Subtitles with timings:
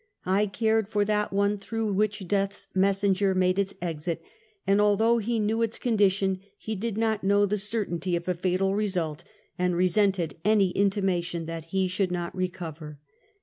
[0.25, 4.19] I cared for that one through which Death's messenger made its exit,
[4.65, 8.73] and although he knew its condition, he did not know the certainty of a fatal
[8.73, 9.23] result,
[9.59, 12.97] and resented any intima tion that he should not recover.